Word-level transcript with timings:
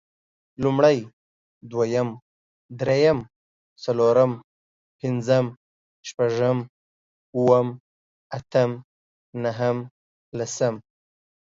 لومړی، 0.63 0.97
دويم، 1.71 2.09
درېيم، 2.79 3.19
څلورم، 3.83 4.31
پنځم، 4.99 5.45
شپږم، 6.07 6.57
اووم، 7.35 7.67
اتم 8.37 8.71
نهم، 9.43 9.77
لسم 10.37 10.75